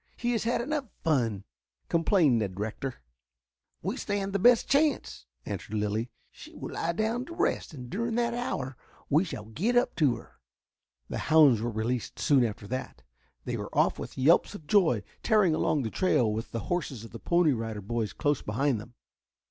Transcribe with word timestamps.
He 0.17 0.31
has 0.31 0.45
had 0.45 0.61
enough 0.61 0.85
fun," 1.03 1.43
complained 1.87 2.39
Ned 2.39 2.59
Rector. 2.59 3.03
"We 3.83 3.97
stand 3.97 4.33
the 4.33 4.39
best 4.39 4.67
chance," 4.67 5.27
answered 5.45 5.75
Lilly. 5.75 6.09
"She 6.31 6.55
will 6.55 6.73
lie 6.73 6.93
down 6.93 7.23
to 7.25 7.35
rest, 7.35 7.71
and 7.71 7.87
during 7.87 8.15
that 8.15 8.33
hour 8.33 8.75
we 9.11 9.23
shall 9.23 9.45
get 9.45 9.75
up 9.77 9.95
to 9.97 10.15
her." 10.15 10.39
The 11.07 11.19
hounds 11.29 11.61
were 11.61 11.69
released 11.69 12.17
soon 12.17 12.43
after 12.43 12.65
that. 12.69 13.03
They 13.45 13.57
were 13.57 13.69
off 13.77 13.99
with 13.99 14.17
yelps 14.17 14.55
of 14.55 14.65
joy, 14.65 15.03
tearing 15.21 15.53
along 15.53 15.83
the 15.83 15.91
trail 15.91 16.33
with 16.33 16.51
the 16.51 16.61
horses 16.61 17.03
of 17.03 17.11
the 17.11 17.19
Pony 17.19 17.51
Riders 17.51 18.13
close 18.13 18.41
behind 18.41 18.81
them. 18.81 18.95